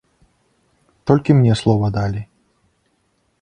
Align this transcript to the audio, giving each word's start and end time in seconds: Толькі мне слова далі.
Толькі 1.11 1.35
мне 1.41 1.53
слова 1.61 1.91
далі. 1.99 2.21